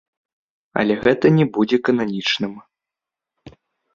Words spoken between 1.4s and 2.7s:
будзе кананічным.